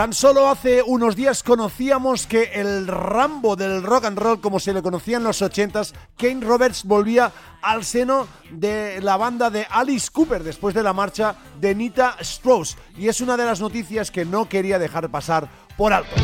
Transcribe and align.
Tan 0.00 0.14
solo 0.14 0.48
hace 0.48 0.82
unos 0.82 1.14
días 1.14 1.42
conocíamos 1.42 2.26
que 2.26 2.52
el 2.54 2.86
Rambo 2.86 3.54
del 3.54 3.82
rock 3.82 4.06
and 4.06 4.18
roll, 4.18 4.40
como 4.40 4.58
se 4.58 4.72
le 4.72 4.80
conocía 4.80 5.18
en 5.18 5.24
los 5.24 5.42
80s, 5.42 5.92
Kane 6.16 6.40
Roberts 6.40 6.84
volvía 6.84 7.30
al 7.60 7.84
seno 7.84 8.26
de 8.50 9.02
la 9.02 9.18
banda 9.18 9.50
de 9.50 9.66
Alice 9.68 10.08
Cooper 10.10 10.42
después 10.42 10.74
de 10.74 10.82
la 10.82 10.94
marcha 10.94 11.36
de 11.60 11.74
Nita 11.74 12.16
Strauss. 12.20 12.78
Y 12.96 13.08
es 13.08 13.20
una 13.20 13.36
de 13.36 13.44
las 13.44 13.60
noticias 13.60 14.10
que 14.10 14.24
no 14.24 14.48
quería 14.48 14.78
dejar 14.78 15.10
pasar 15.10 15.50
por 15.76 15.92
alto. 15.92 16.16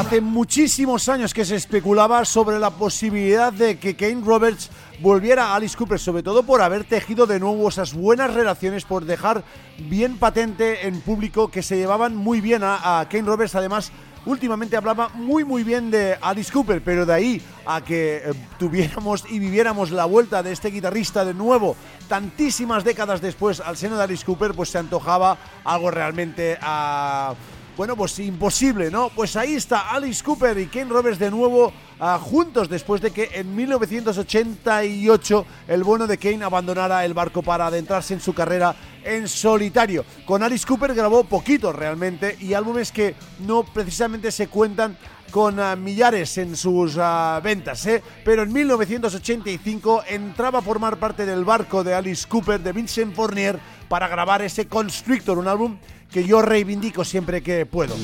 Hace 0.00 0.20
muchísimos 0.22 1.08
años 1.08 1.34
que 1.34 1.44
se 1.44 1.56
especulaba 1.56 2.24
sobre 2.24 2.58
la 2.58 2.70
posibilidad 2.70 3.52
de 3.52 3.78
que 3.78 3.96
Kane 3.96 4.22
Roberts 4.24 4.70
volviera 5.00 5.48
a 5.48 5.56
Alice 5.56 5.76
Cooper, 5.76 5.98
sobre 5.98 6.22
todo 6.22 6.42
por 6.42 6.62
haber 6.62 6.84
tejido 6.84 7.26
de 7.26 7.38
nuevo 7.38 7.68
esas 7.68 7.92
buenas 7.92 8.32
relaciones, 8.32 8.84
por 8.84 9.04
dejar 9.04 9.44
bien 9.78 10.16
patente 10.16 10.86
en 10.86 11.00
público 11.02 11.48
que 11.48 11.62
se 11.62 11.76
llevaban 11.76 12.16
muy 12.16 12.40
bien 12.40 12.62
a, 12.64 13.06
Kane 13.10 13.26
Roberts, 13.26 13.54
además 13.54 13.92
últimamente 14.24 14.76
hablaba 14.76 15.10
muy 15.10 15.44
muy 15.44 15.64
bien 15.64 15.90
de 15.90 16.16
Alice 16.20 16.50
Cooper, 16.50 16.82
pero 16.82 17.04
de 17.04 17.12
ahí 17.12 17.42
a 17.66 17.82
que 17.82 18.16
eh, 18.16 18.32
tuviéramos 18.58 19.24
y 19.30 19.38
viviéramos 19.38 19.90
la 19.90 20.06
vuelta 20.06 20.42
de 20.42 20.52
este 20.52 20.70
guitarrista 20.70 21.24
de 21.24 21.34
nuevo 21.34 21.76
tantísimas 22.08 22.84
décadas 22.84 23.20
después 23.20 23.60
al 23.60 23.76
seno 23.76 23.96
de 23.96 24.04
Alice 24.04 24.24
Cooper, 24.24 24.54
pues 24.54 24.70
se 24.70 24.78
antojaba 24.78 25.36
algo 25.64 25.90
realmente 25.90 26.58
a 26.60 27.34
bueno, 27.80 27.96
pues 27.96 28.18
imposible, 28.18 28.90
¿no? 28.90 29.08
Pues 29.08 29.36
ahí 29.36 29.54
está 29.54 29.90
Alice 29.92 30.22
Cooper 30.22 30.58
y 30.58 30.66
Ken 30.66 30.90
Roberts 30.90 31.18
de 31.18 31.30
nuevo 31.30 31.72
ah, 31.98 32.20
juntos 32.22 32.68
después 32.68 33.00
de 33.00 33.10
que 33.10 33.30
en 33.32 33.56
1988 33.56 35.46
el 35.66 35.82
bueno 35.82 36.06
de 36.06 36.18
Kane 36.18 36.44
abandonara 36.44 37.06
el 37.06 37.14
barco 37.14 37.40
para 37.42 37.68
adentrarse 37.68 38.12
en 38.12 38.20
su 38.20 38.34
carrera 38.34 38.76
en 39.02 39.26
solitario. 39.26 40.04
Con 40.26 40.42
Alice 40.42 40.66
Cooper 40.66 40.92
grabó 40.94 41.24
poquito 41.24 41.72
realmente 41.72 42.36
y 42.38 42.52
álbumes 42.52 42.92
que 42.92 43.14
no 43.46 43.62
precisamente 43.62 44.30
se 44.30 44.48
cuentan 44.48 44.98
con 45.30 45.60
ah, 45.60 45.76
millares 45.76 46.36
en 46.38 46.56
sus 46.56 46.96
ah, 46.98 47.40
ventas, 47.42 47.86
¿eh? 47.86 48.02
pero 48.24 48.42
en 48.42 48.52
1985 48.52 50.04
entraba 50.08 50.58
a 50.58 50.62
formar 50.62 50.98
parte 50.98 51.24
del 51.26 51.44
barco 51.44 51.84
de 51.84 51.94
Alice 51.94 52.26
Cooper, 52.28 52.60
de 52.60 52.72
Vincent 52.72 53.14
Fournier, 53.14 53.58
para 53.88 54.08
grabar 54.08 54.42
ese 54.42 54.66
Constrictor, 54.66 55.38
un 55.38 55.48
álbum 55.48 55.78
que 56.10 56.24
yo 56.24 56.42
reivindico 56.42 57.04
siempre 57.04 57.42
que 57.42 57.66
puedo. 57.66 57.94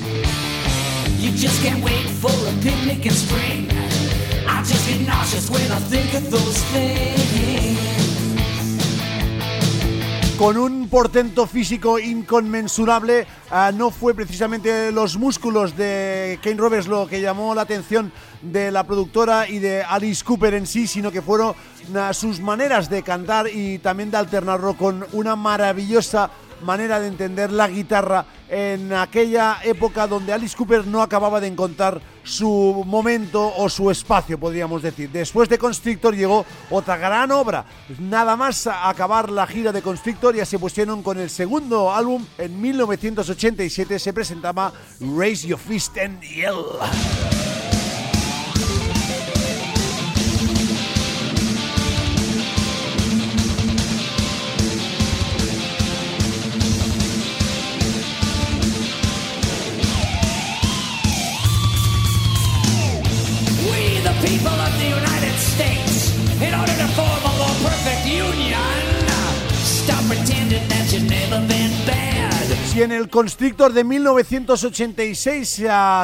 Con 10.39 10.59
un 10.59 10.91
portento 10.91 11.47
físico 11.47 11.99
inconmensurable, 11.99 13.27
ah, 13.51 13.73
no 13.75 13.91
fue 13.91 14.13
precisamente 14.13 14.93
los 14.93 15.17
músculos 15.17 15.75
de 15.79 16.39
Kane 16.43 16.57
Roberts 16.57 16.89
lo 16.89 17.07
que 17.07 17.23
llamó 17.23 17.55
la 17.55 17.63
atención 17.63 18.13
de 18.43 18.71
la 18.71 18.85
productora 18.85 19.49
y 19.49 19.61
de 19.61 19.83
Alice 19.83 20.23
Cooper 20.23 20.53
en 20.53 20.67
sí, 20.67 20.87
sino 20.87 21.11
que 21.11 21.23
fueron 21.23 21.55
ah, 21.95 22.13
sus 22.13 22.41
maneras 22.41 22.91
de 22.91 23.03
cantar 23.03 23.49
y 23.49 23.79
también 23.79 24.11
de 24.11 24.19
alternarlo 24.19 24.77
con 24.77 25.07
una 25.13 25.37
maravillosa 25.37 26.31
manera 26.63 27.01
de 27.01 27.09
entender 27.09 27.51
la 27.51 27.69
guitarra 27.69 28.27
en 28.51 28.93
aquella 28.93 29.59
época 29.65 30.07
donde 30.07 30.35
Alice 30.35 30.57
Cooper 30.57 30.87
no 30.87 31.01
acababa 31.01 31.41
de 31.41 31.47
encontrar 31.47 32.03
su 32.26 32.82
momento 32.84 33.54
o 33.56 33.69
su 33.69 33.91
espacio, 33.91 34.38
podríamos 34.38 34.82
decir. 34.82 35.10
Después 35.10 35.48
de 35.48 35.59
Constrictor 35.59 36.14
llegó 36.14 36.44
otra 36.70 36.97
gran 36.97 37.31
obra. 37.31 37.64
Nada 37.98 38.37
más 38.37 38.66
acabar 38.66 39.31
la 39.31 39.47
gira 39.47 39.72
de 39.72 39.81
Constrictor 39.81 40.34
ya 40.34 40.44
se 40.44 40.59
pusieron 40.59 41.03
con 41.03 41.19
el 41.19 41.31
segundo 41.31 41.94
álbum. 41.94 42.26
En 42.37 42.60
1987 42.60 43.98
se 43.98 44.12
presentaba 44.12 44.72
Raise 45.00 45.47
Your 45.47 45.59
Fist 45.59 45.97
and 45.98 46.20
Yell. 46.20 47.36
Si 72.72 72.83
en 72.83 72.93
el 72.93 73.09
Constrictor 73.09 73.72
de 73.72 73.84
1986 73.84 75.62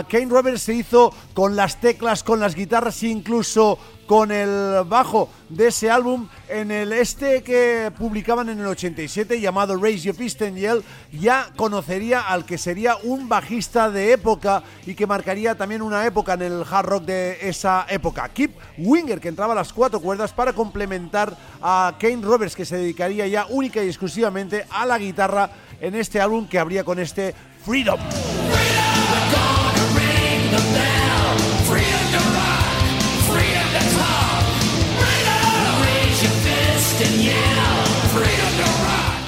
Kane 0.08 0.26
Roberts 0.28 0.62
se 0.62 0.74
hizo 0.74 1.12
con 1.34 1.54
las 1.54 1.80
teclas, 1.80 2.22
con 2.22 2.40
las 2.40 2.54
guitarras 2.54 3.02
e 3.02 3.08
incluso 3.08 3.78
con 4.12 4.30
el 4.30 4.84
bajo 4.84 5.30
de 5.48 5.68
ese 5.68 5.90
álbum, 5.90 6.28
en 6.46 6.70
el 6.70 6.92
este 6.92 7.42
que 7.42 7.90
publicaban 7.96 8.50
en 8.50 8.60
el 8.60 8.66
87 8.66 9.40
llamado 9.40 9.74
Raise 9.74 10.04
Your 10.04 10.14
Fist 10.14 10.42
and 10.42 10.58
Yell, 10.58 10.84
ya 11.12 11.48
conocería 11.56 12.20
al 12.20 12.44
que 12.44 12.58
sería 12.58 12.96
un 13.04 13.26
bajista 13.26 13.90
de 13.90 14.12
época 14.12 14.64
y 14.84 14.94
que 14.94 15.06
marcaría 15.06 15.54
también 15.54 15.80
una 15.80 16.04
época 16.04 16.34
en 16.34 16.42
el 16.42 16.62
hard 16.70 16.86
rock 16.86 17.04
de 17.04 17.38
esa 17.40 17.86
época. 17.88 18.28
Kip 18.28 18.54
Winger, 18.76 19.18
que 19.18 19.28
entraba 19.28 19.54
a 19.54 19.56
las 19.56 19.72
cuatro 19.72 19.98
cuerdas 19.98 20.30
para 20.34 20.52
complementar 20.52 21.34
a 21.62 21.94
Kane 21.98 22.20
Roberts, 22.20 22.54
que 22.54 22.66
se 22.66 22.76
dedicaría 22.76 23.26
ya 23.26 23.46
única 23.48 23.82
y 23.82 23.86
exclusivamente 23.86 24.66
a 24.68 24.84
la 24.84 24.98
guitarra 24.98 25.48
en 25.80 25.94
este 25.94 26.20
álbum 26.20 26.46
que 26.46 26.58
habría 26.58 26.84
con 26.84 26.98
este 26.98 27.34
Freedom. 27.64 27.98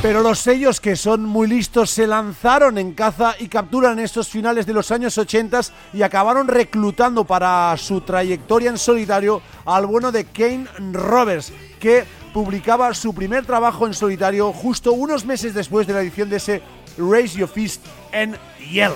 Pero 0.04 0.22
los 0.22 0.40
sellos 0.40 0.82
que 0.82 0.96
son 0.96 1.24
muy 1.24 1.48
listos 1.48 1.90
se 1.90 2.06
lanzaron 2.06 2.76
en 2.76 2.92
caza 2.92 3.36
y 3.38 3.48
capturan 3.48 3.98
estos 3.98 4.28
finales 4.28 4.66
de 4.66 4.74
los 4.74 4.90
años 4.90 5.16
80 5.16 5.62
y 5.94 6.02
acabaron 6.02 6.46
reclutando 6.46 7.24
para 7.24 7.74
su 7.78 8.02
trayectoria 8.02 8.68
en 8.68 8.76
solitario 8.76 9.40
al 9.64 9.86
bueno 9.86 10.12
de 10.12 10.26
Kane 10.26 10.66
Roberts, 10.92 11.54
que 11.80 12.04
publicaba 12.34 12.92
su 12.92 13.14
primer 13.14 13.46
trabajo 13.46 13.86
en 13.86 13.94
solitario 13.94 14.52
justo 14.52 14.92
unos 14.92 15.24
meses 15.24 15.54
después 15.54 15.86
de 15.86 15.94
la 15.94 16.02
edición 16.02 16.28
de 16.28 16.36
ese 16.36 16.62
Raise 16.98 17.38
Your 17.38 17.48
Fist 17.48 17.80
and 18.12 18.36
Yell. 18.58 18.92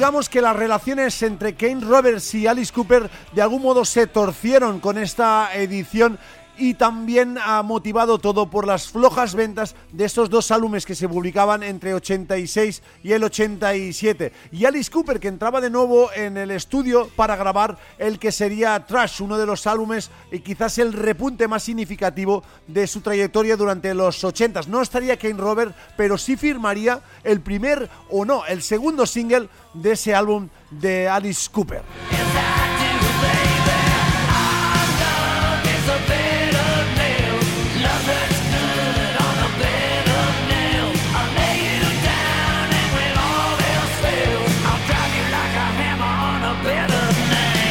Digamos 0.00 0.30
que 0.30 0.40
las 0.40 0.56
relaciones 0.56 1.22
entre 1.22 1.54
Kane 1.54 1.84
Roberts 1.84 2.34
y 2.34 2.46
Alice 2.46 2.72
Cooper 2.72 3.10
de 3.34 3.42
algún 3.42 3.60
modo 3.60 3.84
se 3.84 4.06
torcieron 4.06 4.80
con 4.80 4.96
esta 4.96 5.50
edición 5.54 6.18
y 6.60 6.74
también 6.74 7.38
ha 7.42 7.62
motivado 7.62 8.18
todo 8.18 8.50
por 8.50 8.66
las 8.66 8.90
flojas 8.90 9.34
ventas 9.34 9.74
de 9.92 10.04
estos 10.04 10.28
dos 10.28 10.50
álbumes 10.50 10.84
que 10.84 10.94
se 10.94 11.08
publicaban 11.08 11.62
entre 11.62 11.94
86 11.94 12.82
y 13.02 13.12
el 13.12 13.24
87. 13.24 14.30
Y 14.52 14.66
Alice 14.66 14.90
Cooper 14.90 15.18
que 15.18 15.28
entraba 15.28 15.62
de 15.62 15.70
nuevo 15.70 16.12
en 16.12 16.36
el 16.36 16.50
estudio 16.50 17.08
para 17.16 17.34
grabar 17.34 17.78
el 17.96 18.18
que 18.18 18.30
sería 18.30 18.84
Trash, 18.84 19.22
uno 19.22 19.38
de 19.38 19.46
los 19.46 19.66
álbumes 19.66 20.10
y 20.30 20.40
quizás 20.40 20.76
el 20.76 20.92
repunte 20.92 21.48
más 21.48 21.62
significativo 21.62 22.44
de 22.66 22.86
su 22.86 23.00
trayectoria 23.00 23.56
durante 23.56 23.94
los 23.94 24.22
80. 24.22 24.60
No 24.68 24.82
estaría 24.82 25.16
Kane 25.16 25.34
Robert, 25.34 25.74
pero 25.96 26.18
sí 26.18 26.36
firmaría 26.36 27.00
el 27.24 27.40
primer 27.40 27.88
o 28.10 28.26
no, 28.26 28.44
el 28.44 28.60
segundo 28.60 29.06
single 29.06 29.48
de 29.72 29.92
ese 29.92 30.14
álbum 30.14 30.50
de 30.70 31.08
Alice 31.08 31.48
Cooper. 31.50 31.82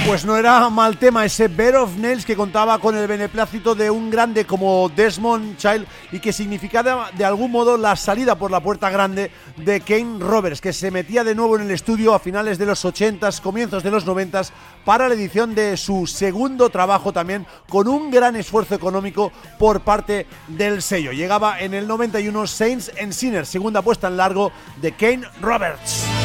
Pues 0.10 0.26
no 0.26 0.38
era 0.38 0.68
mal 0.72 0.98
tema 0.98 1.24
ese 1.24 1.48
Bear 1.48 1.76
of 1.76 1.96
Nails 1.98 2.26
que 2.26 2.36
contaba 2.36 2.80
con 2.80 2.98
el 2.98 3.06
beneplácito 3.06 3.76
de 3.76 3.92
un 3.92 4.10
grande 4.10 4.44
como 4.44 4.90
Desmond 4.90 5.56
Child 5.58 5.86
y 6.12 6.20
que 6.20 6.34
significaba 6.34 7.12
de 7.16 7.24
algún 7.24 7.52
modo 7.52 7.78
la 7.78 7.96
salida 7.96 8.34
por 8.34 8.50
la 8.50 8.60
puerta 8.60 8.90
grande 8.90 9.30
de 9.58 9.82
Kane 9.82 10.18
Roberts, 10.18 10.62
que 10.62 10.74
se 10.74 10.90
metía 10.90 11.24
de 11.24 11.36
nuevo 11.36 11.58
en 11.58 11.62
el 11.62 11.70
estudio 11.70 12.16
a 12.16 12.20
finales 12.20 12.58
de 12.58 12.66
los 12.66 12.84
80s, 12.84 13.40
comienzos 13.40 13.84
de 13.84 13.92
los 13.92 14.08
90s, 14.08 14.50
para 14.84 15.08
la 15.08 15.14
edición 15.14 15.54
de 15.54 15.78
su 15.78 16.08
segundo 16.08 16.72
trabajo 16.72 17.14
también, 17.14 17.46
con 17.70 17.88
un 17.88 18.10
gran 18.10 18.36
esfuerzo 18.36 18.74
económico 18.74 19.32
por 19.60 19.82
parte 19.82 20.26
del 20.48 20.82
sello. 20.82 21.12
Llegaba 21.12 21.60
en 21.60 21.76
el 21.76 21.88
91 21.88 22.48
Saints 22.48 22.92
and 23.00 23.14
Sinners, 23.14 23.48
segunda 23.48 23.84
puesta 23.84 24.08
en 24.08 24.18
largo 24.18 24.52
de 24.82 24.92
Kane 24.92 25.28
Roberts. 25.40 26.19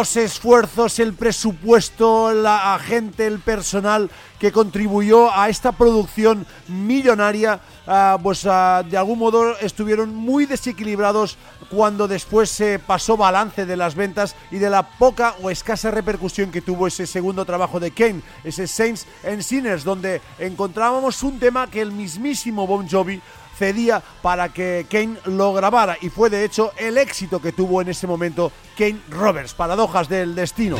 Los 0.00 0.16
esfuerzos, 0.16 0.98
el 0.98 1.12
presupuesto, 1.12 2.32
la 2.32 2.78
gente, 2.82 3.26
el 3.26 3.38
personal 3.38 4.08
que 4.38 4.50
contribuyó 4.50 5.30
a 5.30 5.50
esta 5.50 5.72
producción 5.72 6.46
millonaria, 6.68 7.60
ah, 7.86 8.18
pues 8.22 8.46
ah, 8.46 8.82
de 8.82 8.96
algún 8.96 9.18
modo 9.18 9.58
estuvieron 9.58 10.14
muy 10.14 10.46
desequilibrados 10.46 11.36
cuando 11.70 12.08
después 12.08 12.48
se 12.48 12.78
pasó 12.78 13.18
balance 13.18 13.66
de 13.66 13.76
las 13.76 13.94
ventas 13.94 14.36
y 14.50 14.56
de 14.56 14.70
la 14.70 14.88
poca 14.88 15.34
o 15.42 15.50
escasa 15.50 15.90
repercusión 15.90 16.50
que 16.50 16.62
tuvo 16.62 16.86
ese 16.86 17.06
segundo 17.06 17.44
trabajo 17.44 17.78
de 17.78 17.90
Kane, 17.90 18.22
ese 18.42 18.66
Saints 18.66 19.06
and 19.22 19.42
Sinners, 19.42 19.84
donde 19.84 20.22
encontrábamos 20.38 21.22
un 21.22 21.38
tema 21.38 21.70
que 21.70 21.82
el 21.82 21.92
mismísimo 21.92 22.66
Bon 22.66 22.88
Jovi 22.88 23.20
cedía 23.60 24.02
para 24.22 24.48
que 24.48 24.86
Kane 24.90 25.18
lo 25.26 25.52
grabara 25.52 25.98
y 26.00 26.08
fue 26.08 26.30
de 26.30 26.44
hecho 26.44 26.72
el 26.78 26.96
éxito 26.96 27.42
que 27.42 27.52
tuvo 27.52 27.82
en 27.82 27.88
ese 27.88 28.06
momento 28.06 28.50
Kane 28.78 29.00
Roberts, 29.10 29.52
paradojas 29.52 30.08
del 30.08 30.34
destino. 30.34 30.78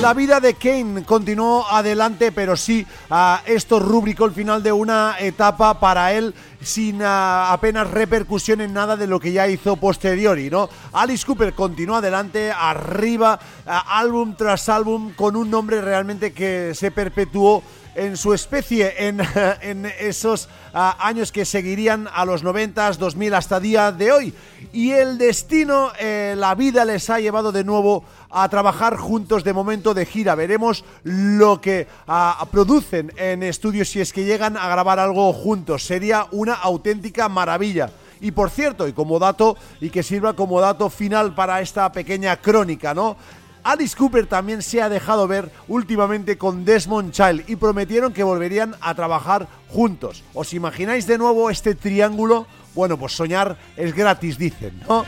La 0.00 0.12
vida 0.12 0.38
de 0.38 0.52
Kane 0.52 1.02
continuó 1.04 1.66
adelante, 1.66 2.30
pero 2.30 2.56
sí, 2.56 2.86
a 3.08 3.40
esto 3.46 3.80
rúbrico 3.80 4.26
el 4.26 4.32
final 4.32 4.62
de 4.62 4.70
una 4.70 5.16
etapa 5.18 5.80
para 5.80 6.12
él 6.12 6.34
sin 6.64 7.00
ah, 7.02 7.52
apenas 7.52 7.90
repercusión 7.90 8.60
en 8.60 8.72
nada 8.72 8.96
de 8.96 9.06
lo 9.06 9.20
que 9.20 9.32
ya 9.32 9.48
hizo 9.48 9.76
posteriori, 9.76 10.50
¿no? 10.50 10.68
Alice 10.92 11.24
Cooper 11.26 11.54
continuó 11.54 11.96
adelante, 11.96 12.52
arriba, 12.52 13.38
ah, 13.66 13.98
álbum 13.98 14.34
tras 14.36 14.68
álbum, 14.68 15.12
con 15.14 15.36
un 15.36 15.50
nombre 15.50 15.80
realmente 15.80 16.32
que 16.32 16.72
se 16.74 16.90
perpetuó 16.90 17.62
en 17.94 18.16
su 18.16 18.34
especie 18.34 18.94
en, 19.08 19.86
esos 19.98 20.48
ah, 20.72 20.96
años 21.00 21.32
que 21.32 21.44
seguirían 21.44 22.08
a 22.12 22.24
los 22.24 22.42
90, 22.42 22.92
2000 22.92 23.34
hasta 23.34 23.60
día 23.60 23.92
de 23.92 24.12
hoy. 24.12 24.34
Y 24.72 24.92
el 24.92 25.18
destino, 25.18 25.92
eh, 25.98 26.34
la 26.36 26.54
vida 26.54 26.84
les 26.84 27.08
ha 27.10 27.20
llevado 27.20 27.52
de 27.52 27.64
nuevo 27.64 28.04
a 28.30 28.48
trabajar 28.48 28.96
juntos 28.96 29.44
de 29.44 29.52
momento 29.52 29.94
de 29.94 30.06
gira. 30.06 30.34
Veremos 30.34 30.84
lo 31.04 31.60
que 31.60 31.86
ah, 32.06 32.46
producen 32.50 33.12
en 33.16 33.42
estudios 33.42 33.88
si 33.88 34.00
es 34.00 34.12
que 34.12 34.24
llegan 34.24 34.56
a 34.56 34.68
grabar 34.68 34.98
algo 34.98 35.32
juntos. 35.32 35.84
Sería 35.84 36.26
una 36.32 36.54
auténtica 36.54 37.28
maravilla. 37.28 37.90
Y 38.20 38.30
por 38.30 38.48
cierto, 38.50 38.88
y 38.88 38.92
como 38.92 39.18
dato, 39.18 39.56
y 39.80 39.90
que 39.90 40.02
sirva 40.02 40.32
como 40.32 40.60
dato 40.60 40.88
final 40.88 41.34
para 41.34 41.60
esta 41.60 41.92
pequeña 41.92 42.36
crónica, 42.38 42.94
¿no? 42.94 43.16
Alice 43.64 43.96
Cooper 43.96 44.26
también 44.26 44.60
se 44.60 44.82
ha 44.82 44.90
dejado 44.90 45.26
ver 45.26 45.50
últimamente 45.68 46.36
con 46.36 46.66
Desmond 46.66 47.12
Child 47.12 47.44
y 47.48 47.56
prometieron 47.56 48.12
que 48.12 48.22
volverían 48.22 48.76
a 48.82 48.94
trabajar 48.94 49.48
juntos. 49.68 50.22
¿Os 50.34 50.52
imagináis 50.52 51.06
de 51.06 51.16
nuevo 51.16 51.48
este 51.48 51.74
triángulo? 51.74 52.46
Bueno, 52.74 52.98
pues 52.98 53.12
soñar 53.12 53.56
es 53.76 53.94
gratis, 53.94 54.36
dicen, 54.36 54.78
¿no? 54.86 55.04